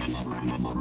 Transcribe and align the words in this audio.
Estrada. 0.00 0.80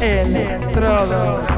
Electrodos. 0.00 1.57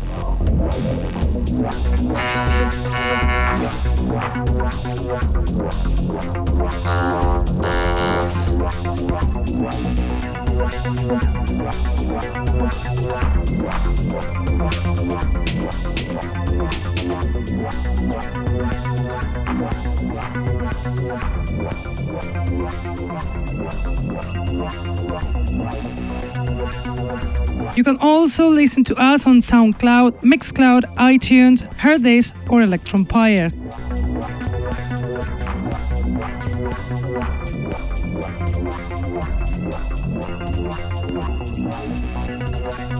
You 27.81 27.85
can 27.85 27.97
also 27.97 28.47
listen 28.47 28.83
to 28.83 28.95
us 29.01 29.25
on 29.25 29.39
SoundCloud, 29.39 30.21
Mixcloud, 30.21 30.83
iTunes, 30.97 31.67
Hearthis, 31.77 32.31
or 32.51 32.61
Electronpire. 32.61 33.49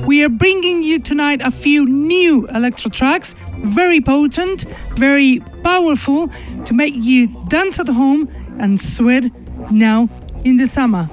We 0.08 0.24
are 0.24 0.30
bringing 0.30 0.82
you 0.82 1.00
tonight 1.00 1.42
a 1.44 1.52
few 1.52 1.86
new 1.86 2.48
electro 2.48 2.90
tracks, 2.90 3.36
very 3.60 4.02
potent, 4.02 4.64
very 4.96 5.42
powerful, 5.62 6.32
to 6.66 6.74
make 6.74 6.96
you 6.96 7.28
dance 7.50 7.80
at 7.80 7.88
home 7.88 8.28
and 8.58 8.82
sweat 8.82 9.26
now 9.70 10.10
in 10.44 10.56
the 10.56 10.66
summer. 10.66 11.08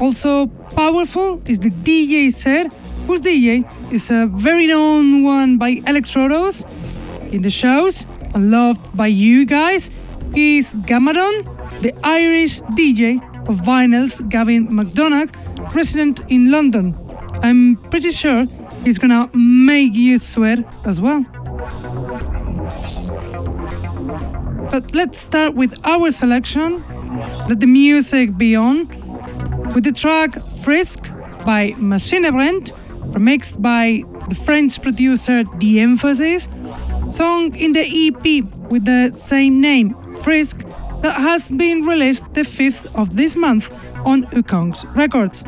Also 0.00 0.50
powerful 0.74 1.40
is 1.46 1.58
the 1.58 1.70
DJ 1.70 2.32
set, 2.32 2.72
whose 3.06 3.20
DJ 3.20 3.64
is 3.92 4.10
a 4.10 4.26
very 4.26 4.66
known 4.66 5.22
one 5.22 5.58
by 5.58 5.76
Electrodos 5.86 6.64
in 7.32 7.42
the 7.42 7.50
shows 7.50 8.06
and 8.34 8.50
loved 8.50 8.96
by 8.96 9.06
you 9.06 9.44
guys. 9.44 9.90
He's 10.34 10.74
Gamadon, 10.74 11.44
the 11.82 11.92
Irish 12.04 12.60
DJ 12.78 13.18
of 13.48 13.56
vinyls, 13.58 14.26
Gavin 14.28 14.68
McDonagh, 14.68 15.30
resident 15.74 16.20
in 16.28 16.50
London. 16.50 16.94
I'm 17.42 17.76
pretty 17.90 18.10
sure 18.10 18.46
he's 18.84 18.98
gonna 18.98 19.30
make 19.34 19.94
you 19.94 20.18
sweat 20.18 20.58
as 20.86 21.00
well. 21.00 21.24
But 24.70 24.94
let's 24.94 25.18
start 25.18 25.54
with 25.54 25.74
our 25.84 26.10
selection. 26.10 26.82
Let 27.48 27.58
the 27.58 27.66
music 27.66 28.38
be 28.38 28.54
on 28.54 28.86
with 29.74 29.84
the 29.84 29.92
track 29.92 30.36
Frisk 30.64 31.10
by 31.44 31.72
Machine 31.78 32.30
Brent, 32.32 32.70
remixed 33.14 33.60
by 33.60 34.02
the 34.28 34.34
French 34.34 34.80
producer 34.82 35.44
The 35.58 35.80
Emphasis, 35.80 36.48
song 37.08 37.54
in 37.56 37.72
the 37.72 37.84
EP 37.84 38.44
with 38.70 38.84
the 38.84 39.10
same 39.12 39.60
name, 39.60 39.94
Frisk, 40.22 40.60
that 41.02 41.16
has 41.16 41.50
been 41.50 41.86
released 41.86 42.24
the 42.34 42.42
5th 42.42 42.94
of 43.00 43.16
this 43.16 43.36
month 43.36 43.72
on 44.06 44.24
Ukongs 44.26 44.84
Records. 44.96 45.44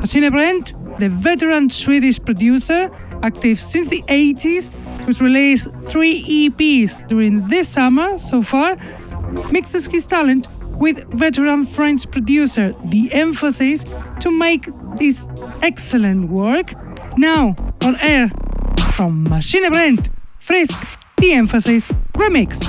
Machine 0.00 0.30
Brent, 0.30 0.72
the 0.98 1.08
veteran 1.08 1.70
Swedish 1.70 2.18
producer, 2.18 2.90
active 3.22 3.60
since 3.60 3.88
the 3.88 4.02
80s, 4.02 4.72
who's 5.04 5.20
released 5.20 5.68
three 5.86 6.48
EPs 6.48 7.06
during 7.06 7.48
this 7.48 7.68
summer 7.68 8.16
so 8.16 8.42
far, 8.42 8.76
mixes 9.52 9.86
his 9.86 10.06
talent 10.06 10.46
with 10.78 11.04
veteran 11.12 11.66
French 11.66 12.10
producer 12.10 12.74
The 12.84 13.12
Emphasis 13.12 13.84
to 14.20 14.30
make 14.30 14.66
this 14.96 15.26
excellent 15.62 16.30
work. 16.30 16.72
Now 17.16 17.54
on 17.84 17.96
air 18.00 18.30
from 18.92 19.24
Machine 19.24 19.70
Brent, 19.70 20.08
Frisk, 20.38 20.78
The 21.18 21.32
Emphasis 21.32 21.88
Remix. 22.14 22.64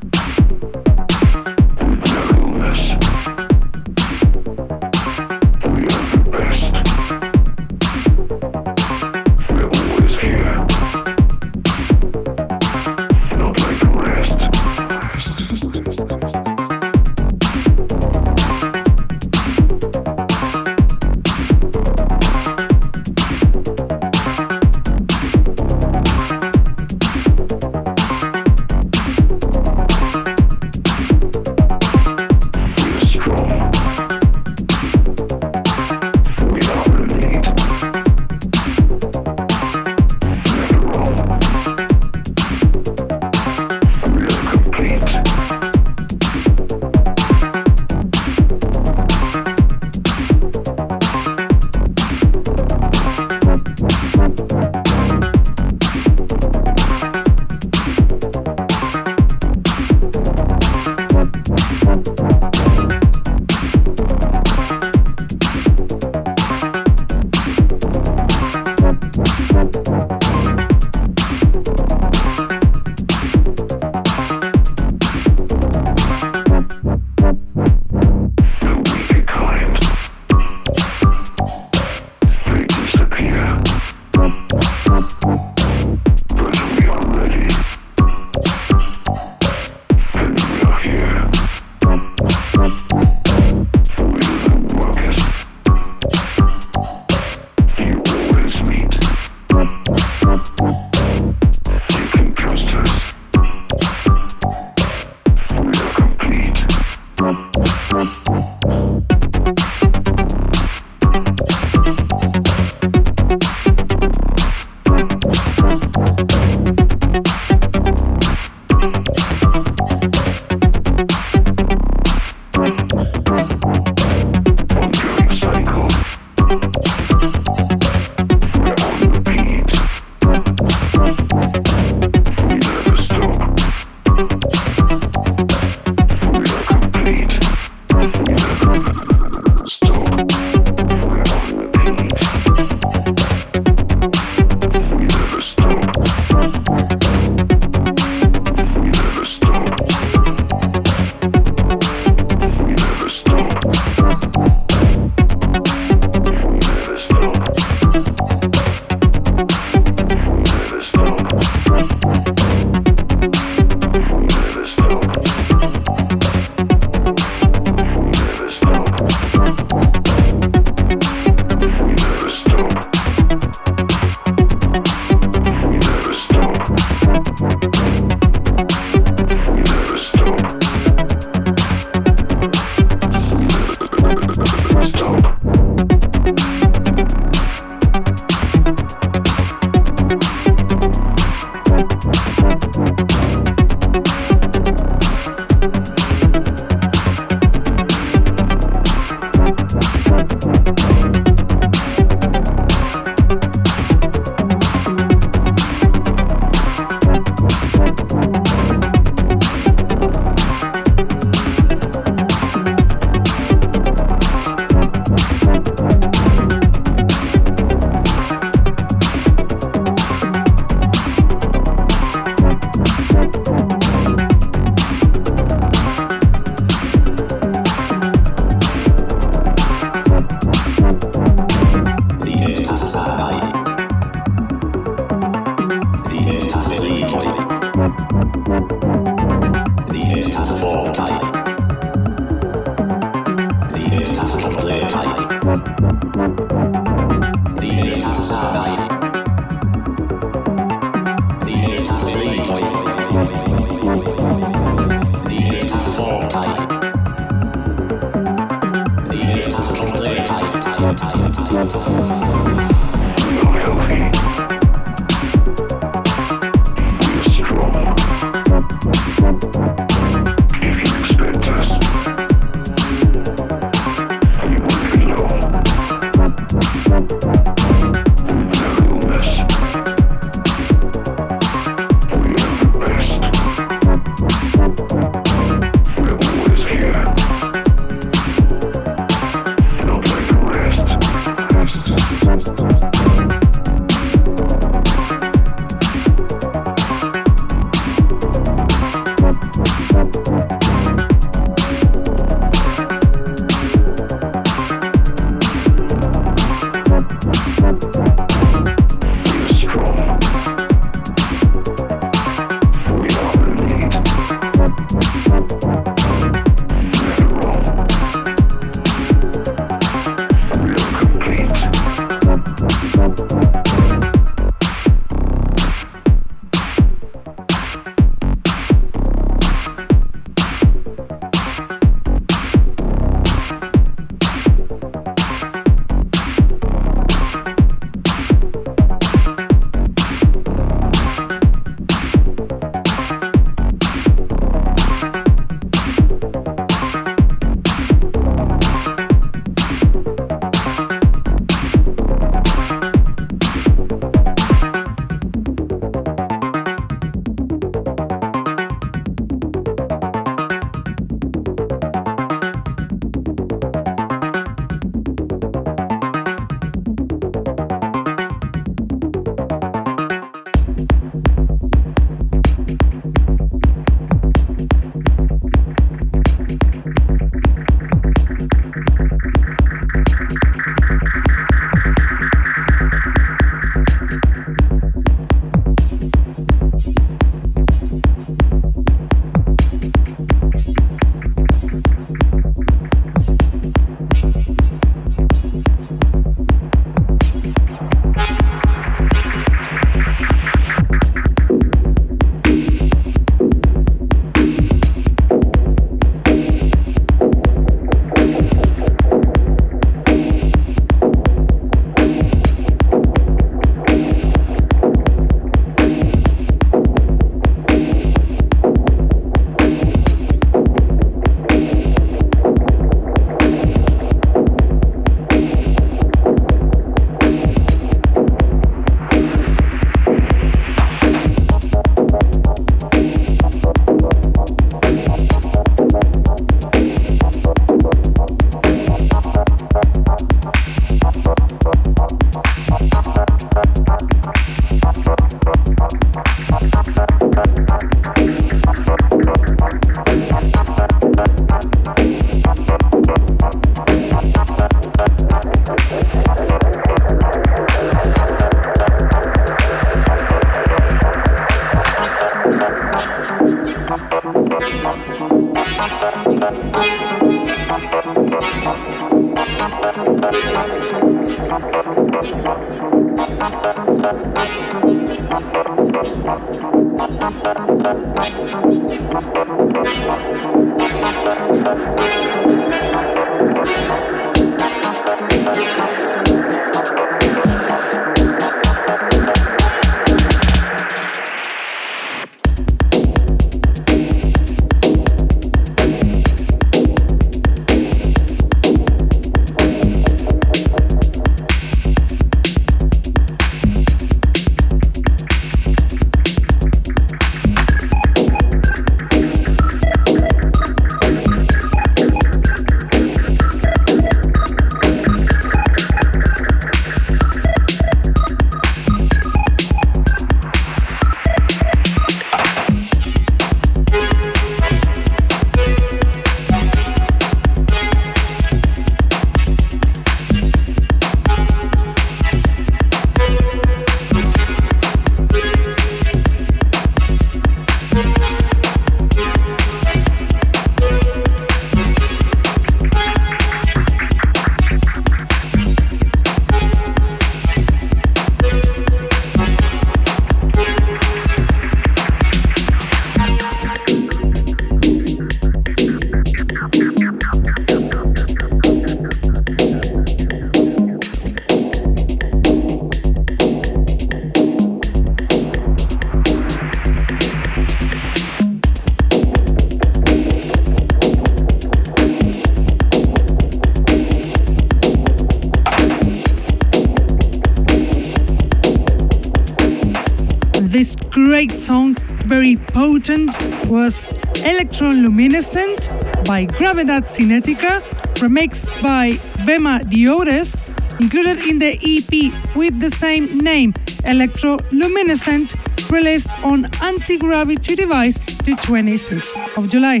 Potent, 582.98 583.30
was 583.66 584.06
Electroluminescent 584.42 586.24
by 586.26 586.46
Gravedad 586.46 587.04
Cinetica, 587.06 587.80
remixed 588.14 588.82
by 588.82 589.12
Vema 589.46 589.80
Diores, 589.84 590.56
included 591.00 591.38
in 591.46 591.58
the 591.58 591.78
EP 591.82 592.56
with 592.56 592.80
the 592.80 592.90
same 592.90 593.38
name, 593.38 593.72
Electroluminescent, 594.04 595.54
released 595.90 596.28
on 596.42 596.66
Anti-Gravity 596.82 597.76
Device 597.76 598.18
the 598.44 598.56
26th 598.66 599.56
of 599.56 599.68
July. 599.68 600.00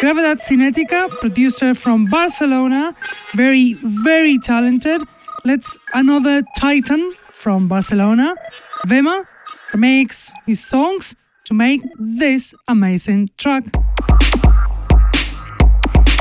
Gravedad 0.00 0.40
Cinetica, 0.40 1.08
producer 1.20 1.74
from 1.74 2.04
Barcelona, 2.06 2.94
very, 3.32 3.74
very 3.74 4.38
talented. 4.38 5.00
Let's 5.44 5.78
another 5.94 6.42
titan 6.58 7.12
from 7.32 7.68
Barcelona, 7.68 8.34
Vema, 8.86 9.26
makes 9.74 10.30
his 10.46 10.62
songs 10.62 11.16
to 11.44 11.54
make 11.54 11.82
this 12.22 12.54
amazing 12.68 13.28
track. 13.36 13.64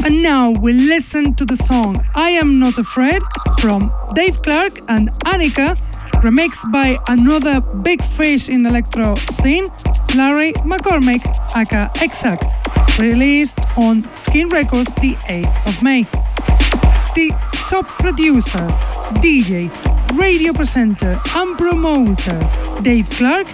And 0.03 0.23
now 0.23 0.49
we 0.49 0.73
listen 0.73 1.35
to 1.35 1.45
the 1.45 1.55
song 1.55 2.03
I 2.15 2.31
Am 2.31 2.57
Not 2.57 2.79
Afraid 2.79 3.21
from 3.59 3.93
Dave 4.15 4.41
Clarke 4.41 4.79
and 4.89 5.11
Annika, 5.25 5.77
remixed 6.23 6.71
by 6.71 6.97
another 7.07 7.61
big 7.61 8.03
fish 8.03 8.49
in 8.49 8.63
the 8.63 8.69
electro 8.69 9.13
scene, 9.13 9.71
Larry 10.15 10.53
McCormick, 10.65 11.23
aka 11.55 11.91
Exact, 12.01 12.45
released 12.97 13.59
on 13.77 14.03
Skink 14.15 14.51
Records 14.51 14.91
the 15.03 15.13
8th 15.29 15.67
of 15.67 15.83
May. 15.83 16.01
The 17.13 17.29
top 17.69 17.85
producer, 18.01 18.65
DJ, 19.21 19.69
radio 20.17 20.51
presenter, 20.51 21.19
and 21.35 21.55
promoter, 21.59 22.39
Dave 22.81 23.07
Clarke, 23.11 23.53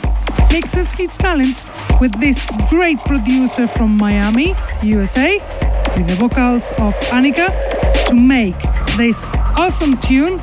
mixes 0.54 0.92
his 0.92 1.14
talent 1.18 1.62
with 2.00 2.20
this 2.20 2.46
great 2.70 3.00
producer 3.00 3.68
from 3.68 3.98
Miami, 3.98 4.56
USA, 4.84 5.38
with 5.96 6.08
the 6.08 6.16
vocals 6.16 6.72
of 6.74 6.94
Annika, 7.12 7.48
to 8.08 8.14
make 8.14 8.58
this 8.98 9.24
awesome 9.58 9.98
tune 9.98 10.40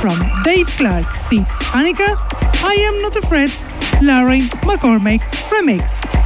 from 0.00 0.18
Dave 0.44 0.66
Clarke 0.76 1.06
feat 1.28 1.46
Annika, 1.72 2.16
I 2.64 2.74
Am 2.74 3.02
Not 3.02 3.16
Afraid, 3.16 3.50
Larry 4.02 4.40
McCormick 4.66 5.20
remix. 5.50 6.17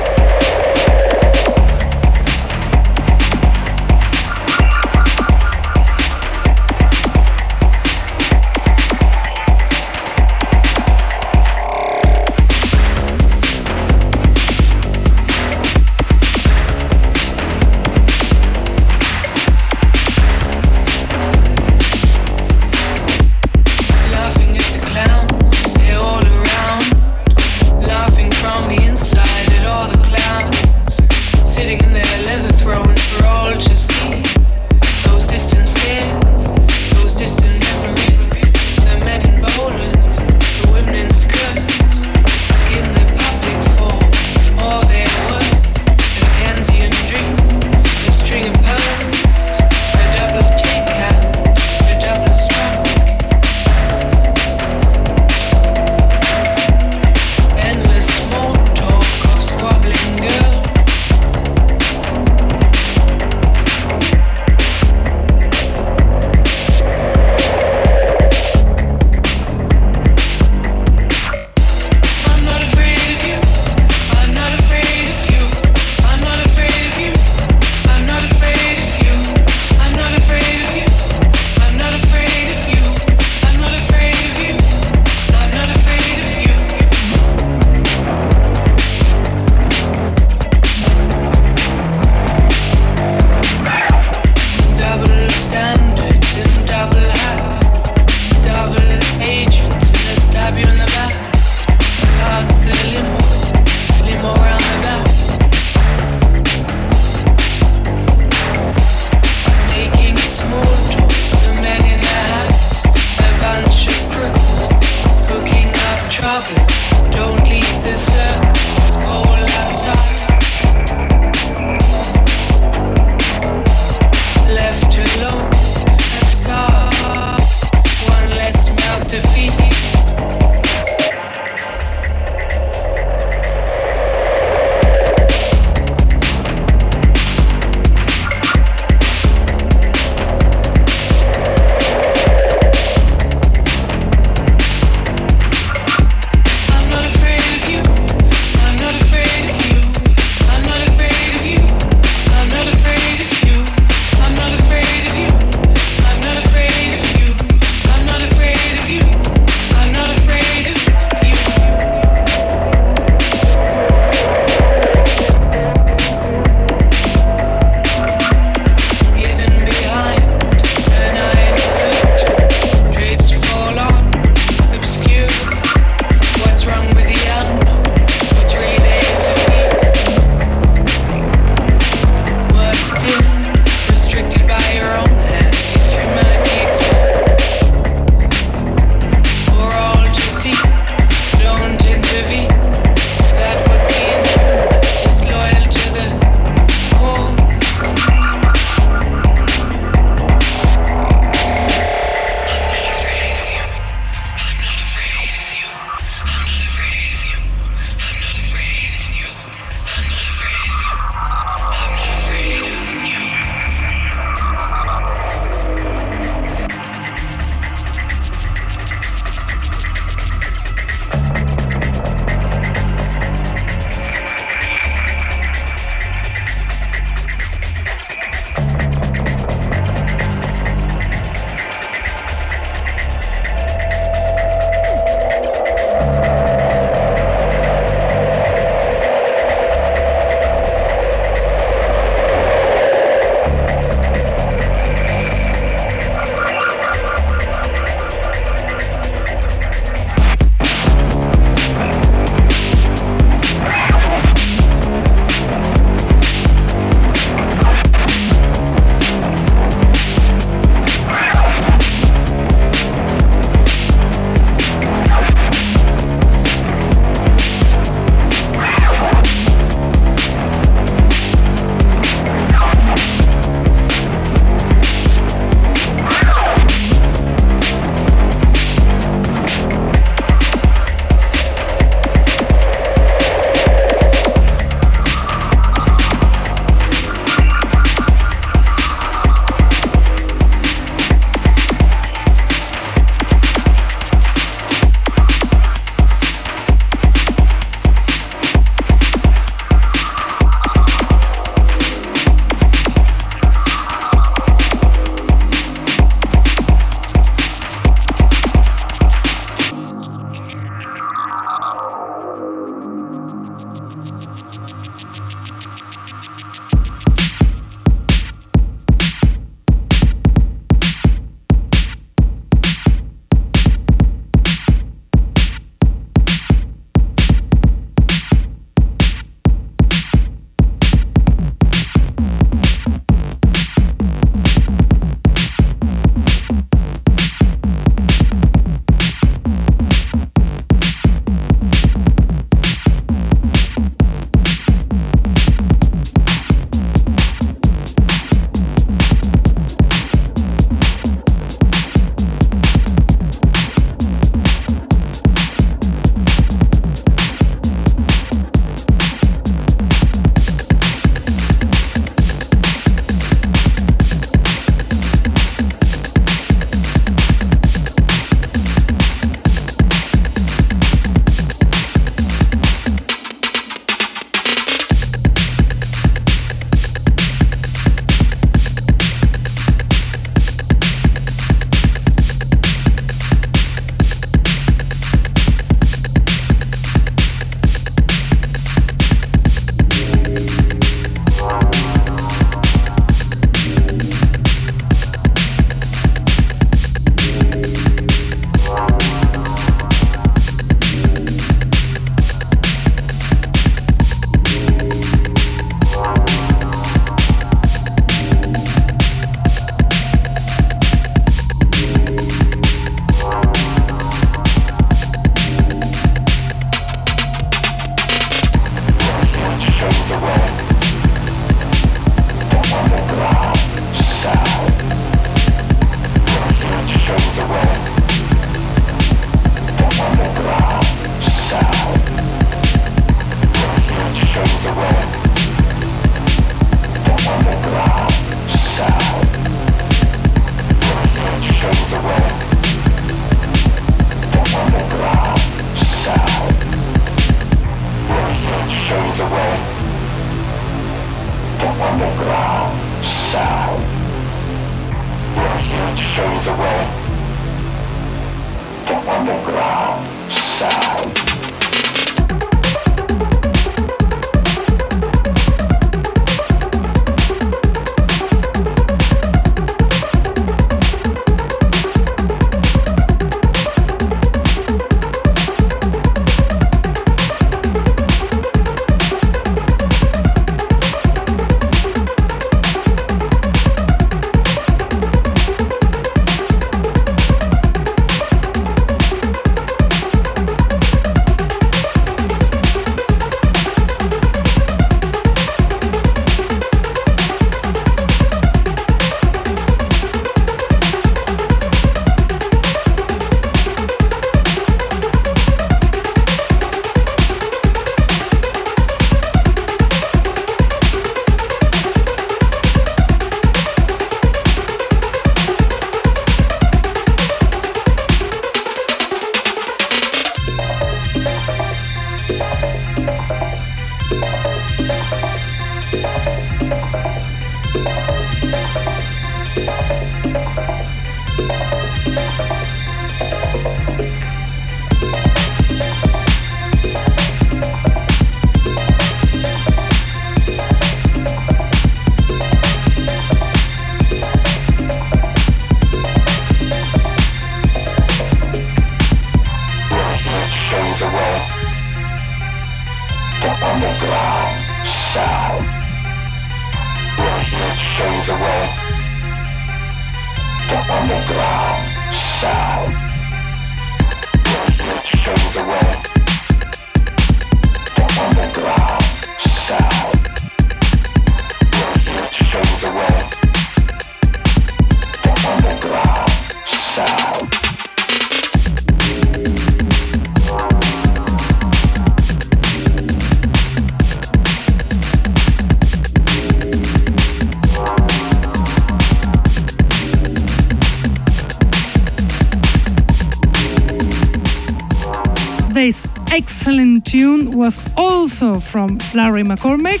From 598.60 598.98
Larry 599.14 599.42
McCormick, 599.42 600.00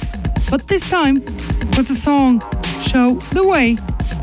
but 0.50 0.66
this 0.68 0.88
time 0.88 1.16
with 1.76 1.88
the 1.88 1.94
song 1.94 2.40
Show 2.82 3.14
the 3.32 3.46
Way, 3.46 3.76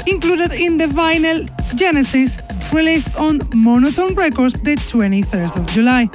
included 0.08 0.52
in 0.52 0.78
the 0.78 0.88
vinyl 0.88 1.50
Genesis 1.76 2.40
released 2.72 3.16
on 3.18 3.42
Monotone 3.54 4.16
Records 4.16 4.62
the 4.62 4.76
23rd 4.76 5.56
of 5.56 5.68
July. 5.68 6.10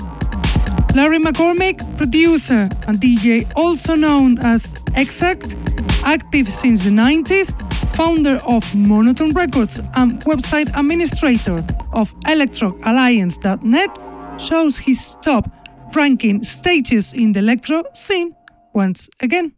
Larry 0.94 1.18
McCormick, 1.18 1.78
producer 1.96 2.68
and 2.86 2.98
DJ 2.98 3.50
also 3.54 3.94
known 3.94 4.38
as 4.40 4.74
Exact, 4.96 5.56
active 6.04 6.52
since 6.52 6.84
the 6.84 6.90
90s, 6.90 7.54
founder 7.94 8.40
of 8.46 8.74
Monotone 8.74 9.32
Records 9.32 9.80
and 9.94 10.20
website 10.24 10.76
administrator 10.76 11.64
of 11.92 12.14
ElectroAlliance.net, 12.20 14.40
shows 14.40 14.78
his 14.78 15.16
top 15.22 15.59
ranking 15.94 16.44
stages 16.44 17.12
in 17.12 17.32
the 17.32 17.38
electro 17.40 17.84
scene 17.92 18.34
once 18.72 19.08
again. 19.20 19.52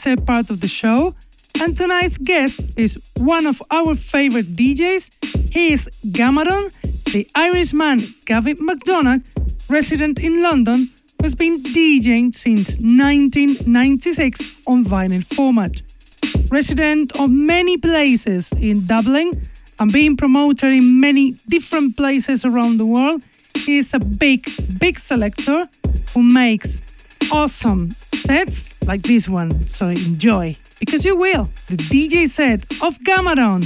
Set 0.00 0.24
part 0.26 0.50
of 0.50 0.60
the 0.60 0.68
show. 0.68 1.14
And 1.60 1.76
tonight's 1.76 2.16
guest 2.16 2.60
is 2.76 3.12
one 3.16 3.46
of 3.46 3.60
our 3.70 3.94
favorite 3.94 4.52
DJs. 4.54 5.52
He 5.52 5.72
is 5.72 5.88
Gamadon, 6.06 6.72
the 7.12 7.28
Irishman 7.34 8.14
Gavin 8.24 8.56
McDonagh, 8.56 9.22
resident 9.68 10.18
in 10.20 10.42
London, 10.42 10.88
who's 11.20 11.34
been 11.34 11.62
DJing 11.62 12.34
since 12.34 12.78
1996 12.78 14.40
on 14.66 14.84
vinyl 14.84 15.22
format. 15.22 15.82
Resident 16.50 17.12
of 17.20 17.30
many 17.30 17.76
places 17.76 18.52
in 18.52 18.86
Dublin 18.86 19.30
and 19.78 19.92
being 19.92 20.16
promoted 20.16 20.72
in 20.72 21.00
many 21.00 21.34
different 21.48 21.96
places 21.96 22.44
around 22.44 22.78
the 22.78 22.86
world, 22.86 23.22
he 23.54 23.78
is 23.78 23.92
a 23.92 23.98
big, 23.98 24.48
big 24.78 24.98
selector 24.98 25.68
who 26.14 26.22
makes 26.22 26.82
awesome 27.32 27.90
sets 27.90 28.82
like 28.86 29.02
this 29.02 29.28
one. 29.28 29.66
So 29.66 29.88
enjoy, 29.88 30.56
because 30.78 31.04
you 31.04 31.16
will. 31.16 31.44
The 31.68 31.76
DJ 31.76 32.28
set 32.28 32.60
of 32.82 32.98
Gamadon. 33.00 33.64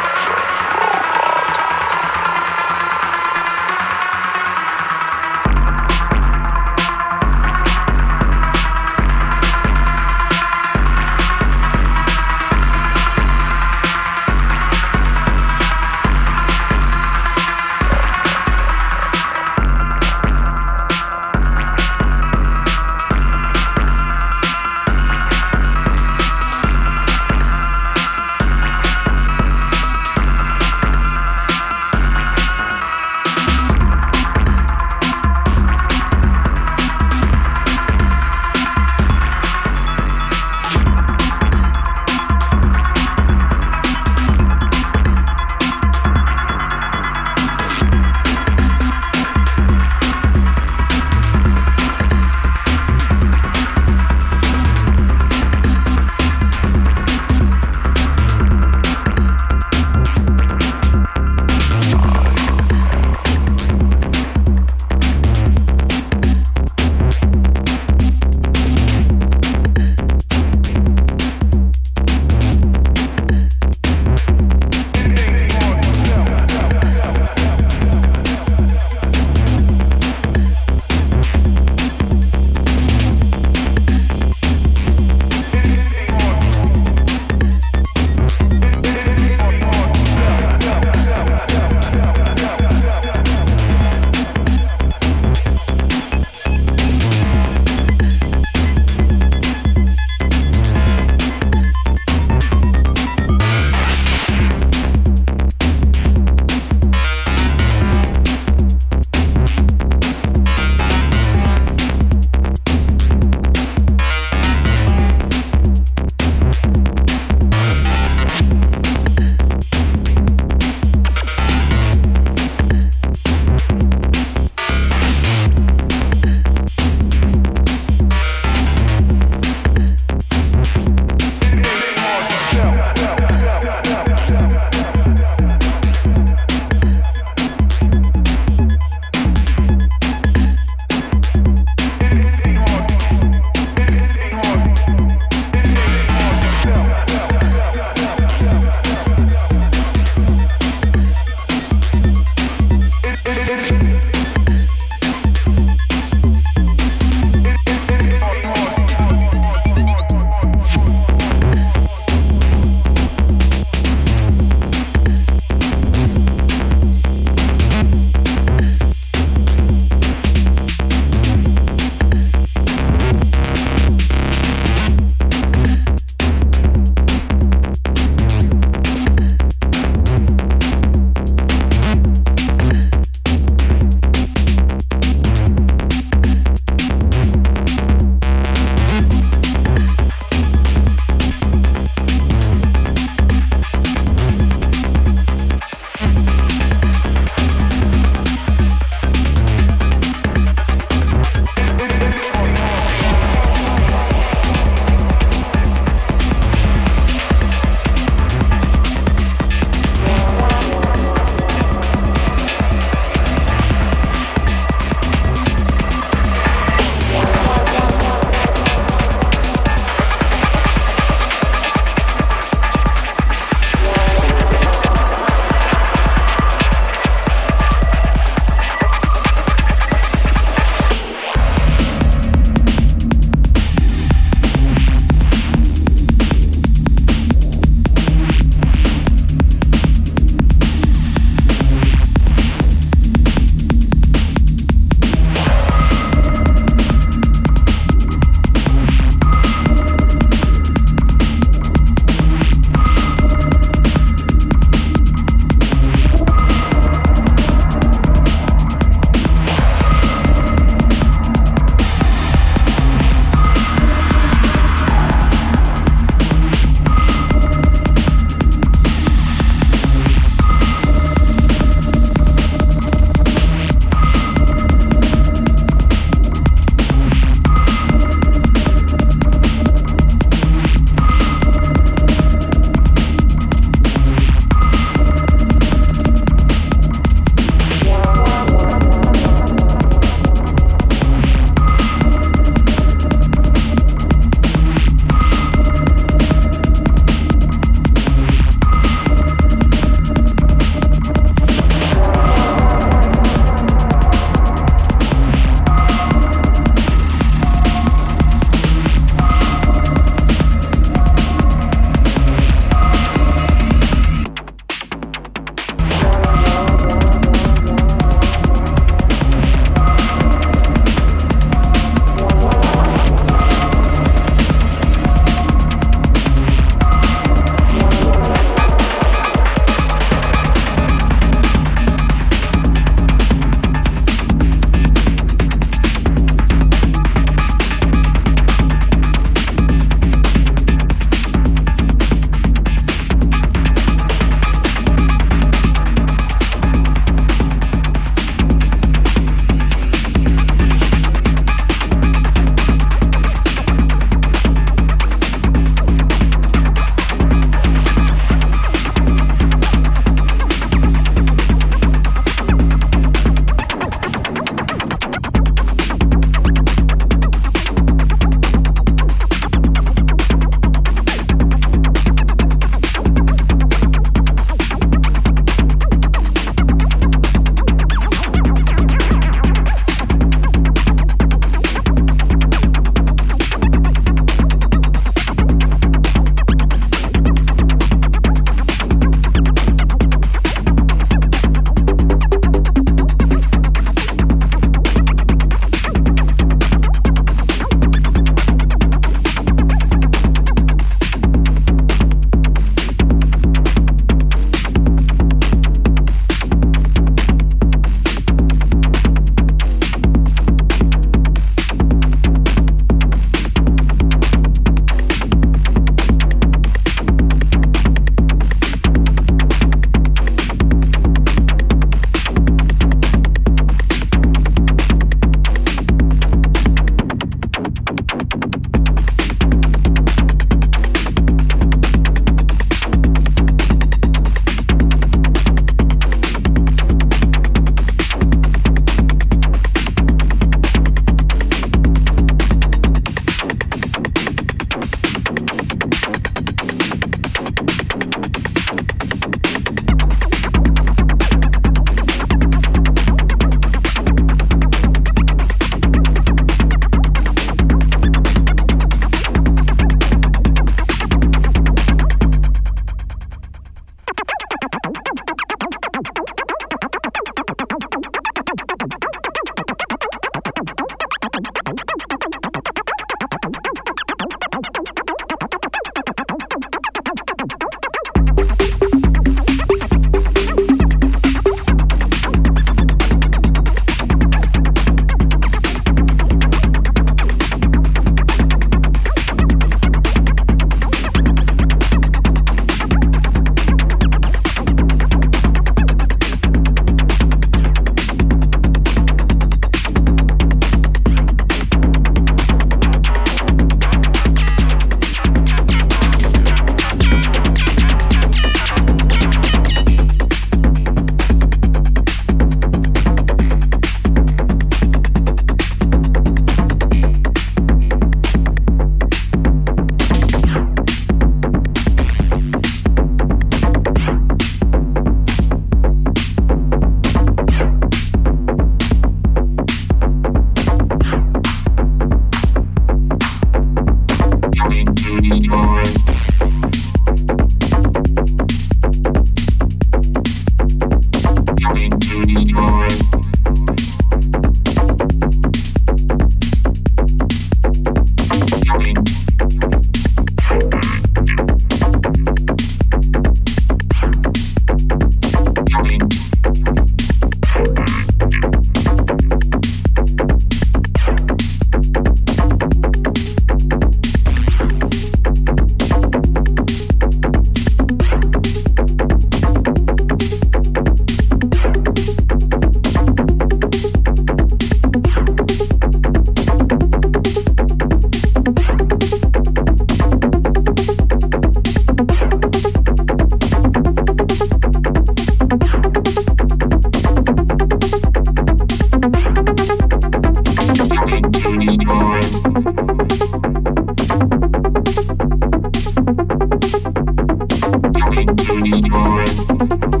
Música 599.11 600.00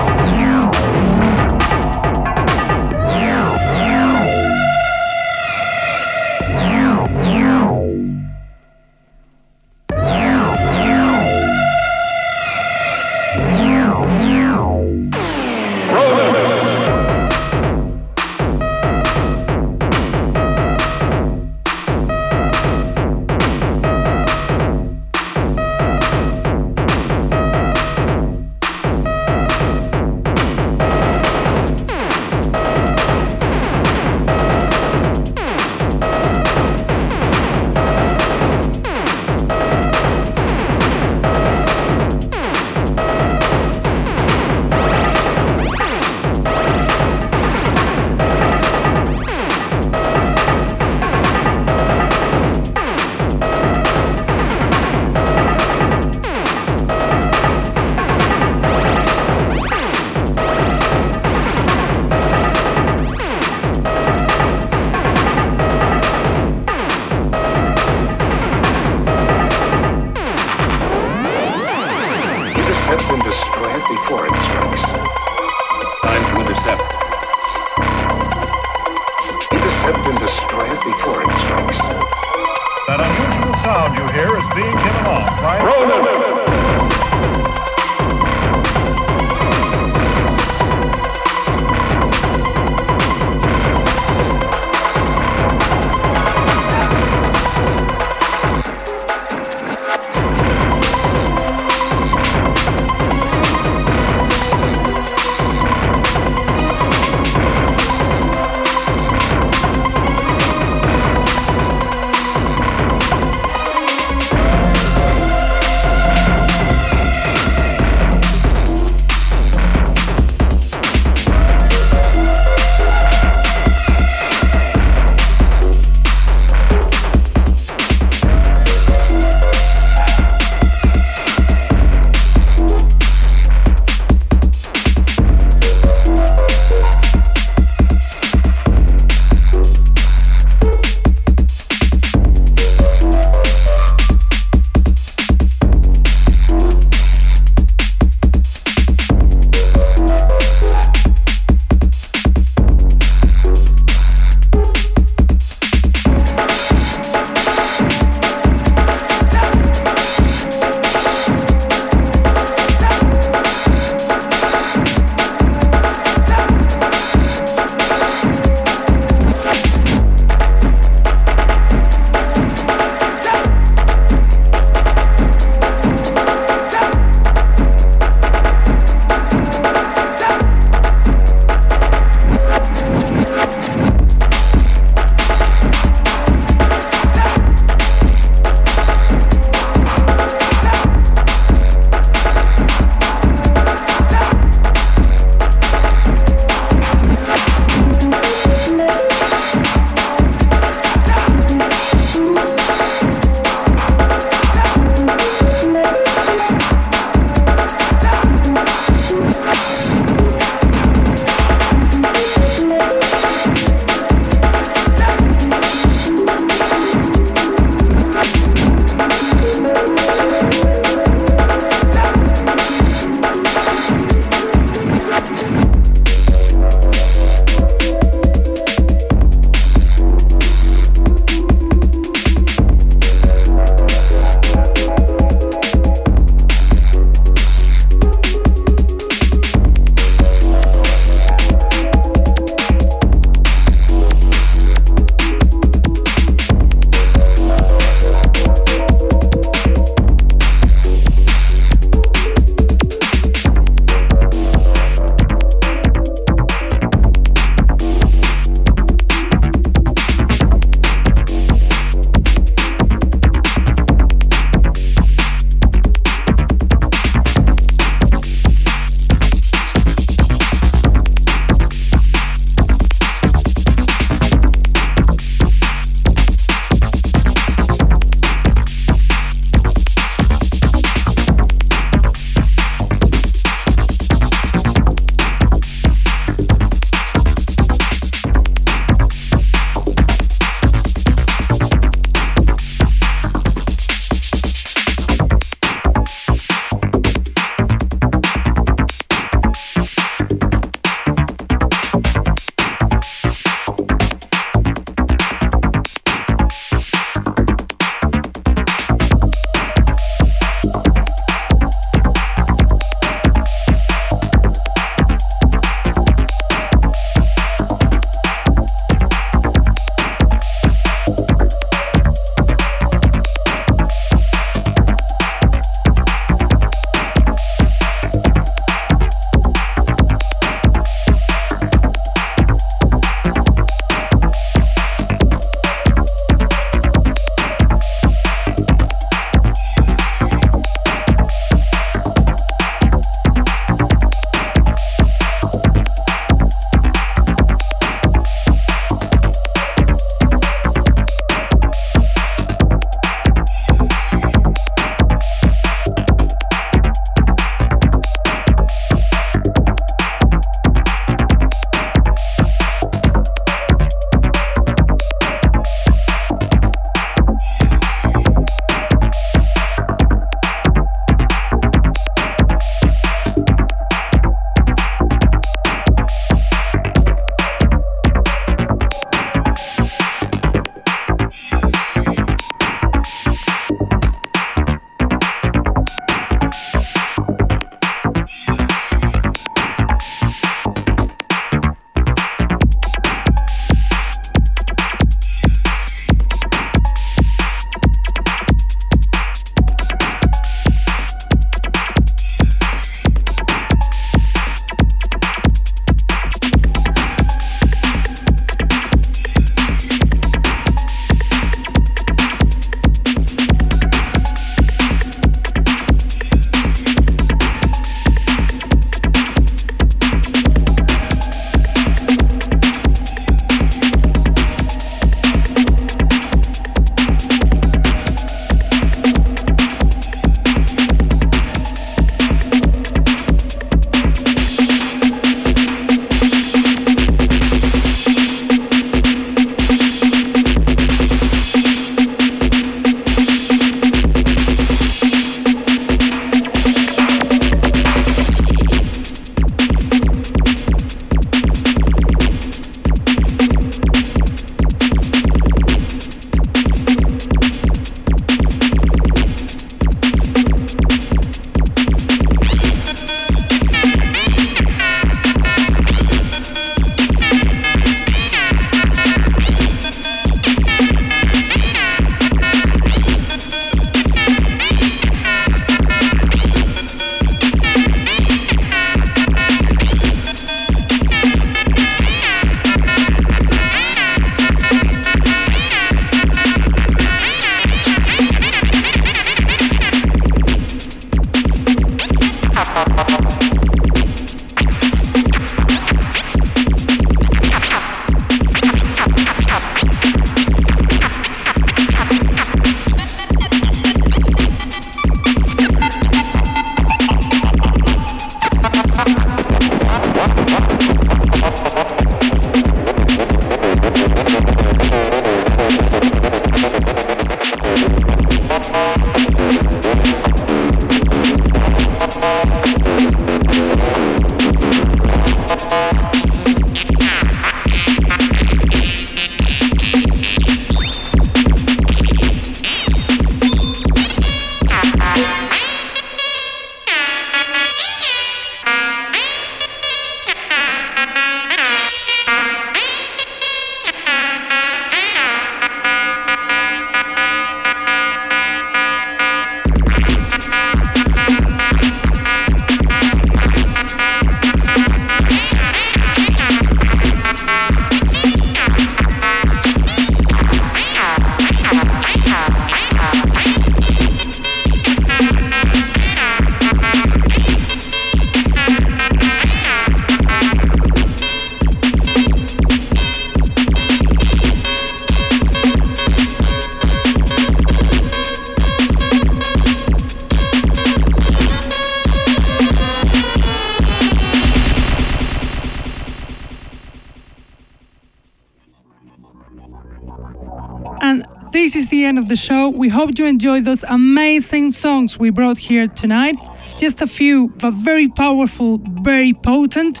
the 592.36 592.42
show. 592.42 592.68
We 592.68 592.88
hope 592.88 593.18
you 593.18 593.24
enjoyed 593.24 593.64
those 593.64 593.82
amazing 593.84 594.70
songs 594.70 595.18
we 595.18 595.30
brought 595.30 595.58
here 595.58 595.86
tonight. 595.88 596.36
Just 596.76 597.00
a 597.00 597.06
few, 597.06 597.48
but 597.62 597.72
very 597.72 598.08
powerful, 598.08 598.78
very 599.02 599.32
potent. 599.32 600.00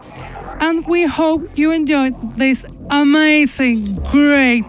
And 0.60 0.86
we 0.86 1.04
hope 1.04 1.42
you 1.56 1.72
enjoyed 1.72 2.14
this 2.36 2.66
amazing, 2.90 3.96
great, 4.10 4.64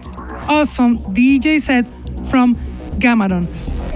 awesome 0.48 0.98
DJ 1.14 1.60
set 1.60 1.84
from 2.30 2.54
Gamadon. 3.02 3.46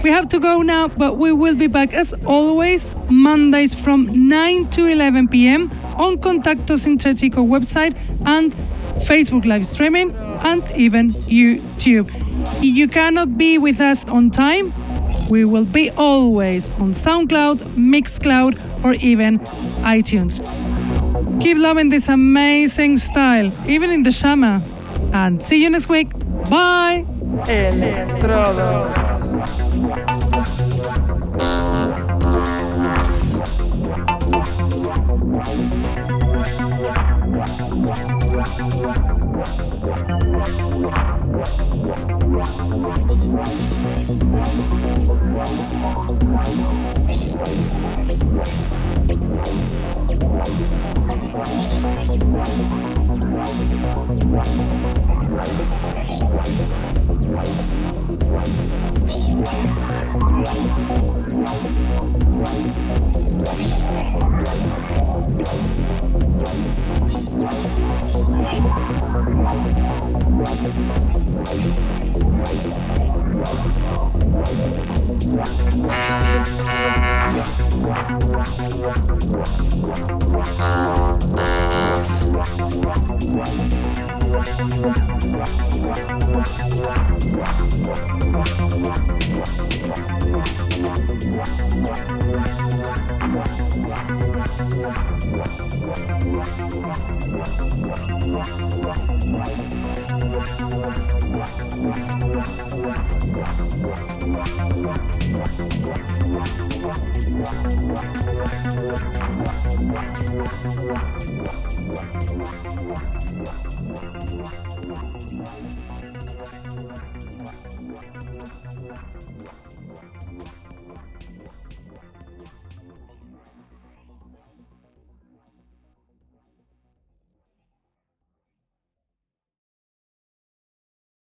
We 0.03 0.11
have 0.11 0.29
to 0.29 0.39
go 0.39 0.63
now, 0.63 0.89
but 0.89 1.17
we 1.17 1.33
will 1.33 1.55
be 1.55 1.69
back 1.69 1.95
as 1.95 2.13
always 2.27 2.91
Mondays 3.09 3.73
from 3.75 4.29
9 4.29 4.69
to 4.71 4.87
11 4.87 5.29
p.m. 5.29 5.71
on 5.97 6.19
Contacto 6.19 6.77
Sintético 6.77 7.47
website 7.47 7.97
and 8.27 8.53
Facebook 9.07 9.47
live 9.47 9.67
streaming 9.67 10.11
and 10.43 10.63
even 10.77 11.13
YouTube. 11.13 12.11
You 12.73 12.89
cannot 12.89 13.37
be 13.37 13.59
with 13.59 13.83
us 13.83 14.07
on 14.09 14.31
time, 14.31 14.73
we 15.29 15.45
will 15.45 15.67
be 15.67 15.91
always 15.91 16.71
on 16.81 16.93
SoundCloud, 16.93 17.59
Mixcloud, 17.77 18.83
or 18.83 18.95
even 18.95 19.41
iTunes. 19.85 20.41
Keep 21.39 21.59
loving 21.59 21.91
this 21.91 22.09
amazing 22.09 22.97
style, 22.97 23.53
even 23.69 23.91
in 23.91 24.05
the 24.05 24.11
Shama. 24.11 24.63
And 25.13 25.43
see 25.43 25.63
you 25.63 25.69
next 25.69 25.91
week. 25.91 26.13
Bye. 26.49 27.05